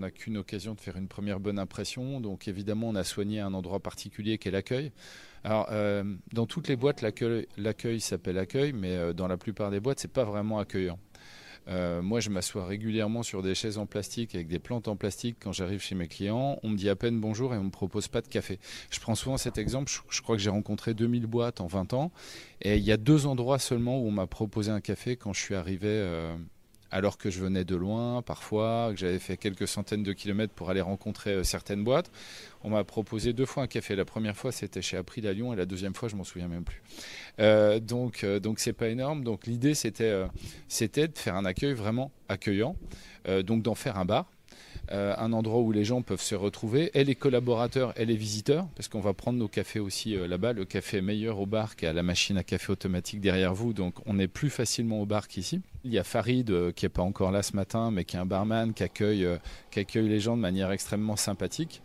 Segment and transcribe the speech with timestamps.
[0.00, 2.20] n'a qu'une occasion de faire une première bonne impression.
[2.20, 4.92] Donc évidemment, on a soigné un endroit particulier qui est l'accueil.
[5.44, 9.80] Alors, euh, dans toutes les boîtes, l'accueil s'appelle accueil, mais euh, dans la plupart des
[9.80, 10.98] boîtes, c'est pas vraiment accueillant.
[11.68, 15.36] Euh, moi, je m'assois régulièrement sur des chaises en plastique avec des plantes en plastique
[15.40, 16.58] quand j'arrive chez mes clients.
[16.62, 18.58] On me dit à peine bonjour et on me propose pas de café.
[18.90, 19.90] Je prends souvent cet exemple.
[20.10, 22.12] Je, crois que j'ai rencontré 2000 boîtes en 20 ans.
[22.62, 25.40] Et il y a deux endroits seulement où on m'a proposé un café quand je
[25.40, 25.88] suis arrivé
[26.90, 30.70] alors que je venais de loin parfois, que j'avais fait quelques centaines de kilomètres pour
[30.70, 32.10] aller rencontrer euh, certaines boîtes.
[32.62, 33.96] On m'a proposé deux fois un café.
[33.96, 36.48] La première fois, c'était chez April à Lyon, et la deuxième fois, je m'en souviens
[36.48, 36.82] même plus.
[37.38, 39.24] Euh, donc, euh, donc c'est pas énorme.
[39.24, 40.24] Donc, l'idée, c'était,
[40.68, 42.76] c'était de faire un accueil vraiment accueillant,
[43.44, 44.30] donc d'en faire un bar.
[44.90, 48.88] Un endroit où les gens peuvent se retrouver, et les collaborateurs et les visiteurs, parce
[48.88, 50.52] qu'on va prendre nos cafés aussi là-bas.
[50.52, 53.94] Le café est meilleur au bar qu'à la machine à café automatique derrière vous, donc
[54.06, 55.60] on est plus facilement au bar qu'ici.
[55.84, 58.18] Il y a Farid euh, qui n'est pas encore là ce matin, mais qui est
[58.18, 59.38] un barman qui accueille, euh,
[59.70, 61.80] qui accueille les gens de manière extrêmement sympathique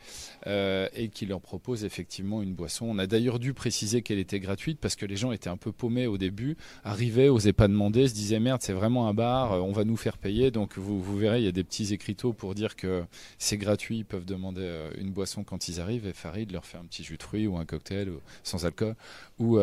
[0.48, 2.88] euh, et qui leur propose effectivement une boisson.
[2.90, 5.72] On a d'ailleurs dû préciser qu'elle était gratuite parce que les gens étaient un peu
[5.72, 9.72] paumés au début, arrivaient, n'osaient pas demander, se disaient merde, c'est vraiment un bar, on
[9.72, 10.52] va nous faire payer.
[10.52, 12.95] Donc vous, vous verrez, il y a des petits écriteaux pour dire que
[13.38, 16.86] c'est gratuit, ils peuvent demander une boisson quand ils arrivent et Farid leur fait un
[16.86, 18.10] petit jus de fruits ou un cocktail
[18.44, 18.96] sans alcool
[19.40, 19.60] ou,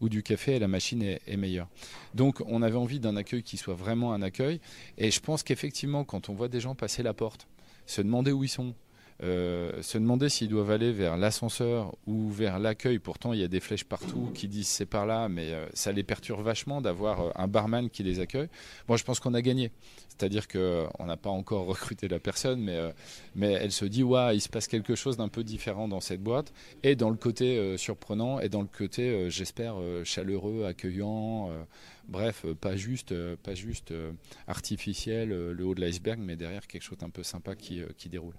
[0.00, 1.68] ou du café et la machine est meilleure.
[2.14, 4.60] Donc on avait envie d'un accueil qui soit vraiment un accueil.
[4.96, 7.46] Et je pense qu'effectivement, quand on voit des gens passer la porte,
[7.86, 8.74] se demander où ils sont,
[9.20, 13.00] euh, se demander s'ils doivent aller vers l'ascenseur ou vers l'accueil.
[13.00, 15.90] Pourtant, il y a des flèches partout qui disent c'est par là, mais euh, ça
[15.90, 18.48] les perturbe vachement d'avoir euh, un barman qui les accueille.
[18.86, 19.72] Moi, je pense qu'on a gagné.
[20.08, 22.78] C'est-à-dire qu'on n'a pas encore recruté la personne, mais,
[23.34, 26.22] mais elle se dit ouais, il se passe quelque chose d'un peu différent dans cette
[26.22, 26.52] boîte,
[26.82, 31.50] et dans le côté surprenant, et dans le côté, j'espère, chaleureux, accueillant.
[32.08, 33.94] Bref, pas juste, pas juste
[34.48, 38.34] artificiel, le haut de l'iceberg, mais derrière quelque chose d'un peu sympa qui, qui déroule.